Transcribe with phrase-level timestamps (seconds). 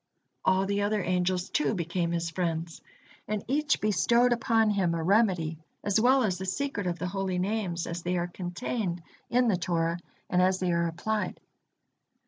[0.43, 2.81] All the other angels, too, became his friends,
[3.27, 7.37] and each bestowed upon him a remedy as well as the secret of the Holy
[7.37, 11.39] Names, as they are contained in the Torah, and as they are applied.